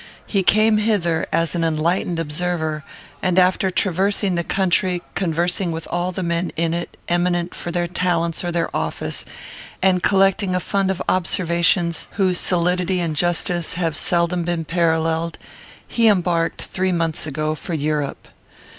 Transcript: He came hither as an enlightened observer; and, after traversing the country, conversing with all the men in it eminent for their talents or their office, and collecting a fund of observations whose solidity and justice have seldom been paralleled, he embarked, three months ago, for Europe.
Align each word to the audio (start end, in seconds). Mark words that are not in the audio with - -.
He 0.25 0.41
came 0.41 0.77
hither 0.79 1.27
as 1.31 1.53
an 1.53 1.63
enlightened 1.63 2.17
observer; 2.19 2.83
and, 3.21 3.37
after 3.37 3.69
traversing 3.69 4.33
the 4.33 4.43
country, 4.43 5.03
conversing 5.13 5.71
with 5.71 5.87
all 5.91 6.11
the 6.11 6.23
men 6.23 6.51
in 6.55 6.73
it 6.73 6.97
eminent 7.07 7.53
for 7.53 7.69
their 7.69 7.85
talents 7.87 8.43
or 8.43 8.51
their 8.51 8.75
office, 8.75 9.25
and 9.79 10.01
collecting 10.01 10.55
a 10.55 10.59
fund 10.59 10.89
of 10.89 11.03
observations 11.07 12.07
whose 12.13 12.39
solidity 12.39 12.99
and 12.99 13.15
justice 13.15 13.75
have 13.75 13.95
seldom 13.95 14.43
been 14.43 14.65
paralleled, 14.65 15.37
he 15.87 16.07
embarked, 16.07 16.63
three 16.63 16.91
months 16.91 17.27
ago, 17.27 17.53
for 17.53 17.75
Europe. 17.75 18.27